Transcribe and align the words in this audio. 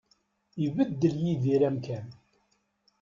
Ibeddel 0.65 1.15
Yidir 1.25 1.61
amkan. 1.69 2.05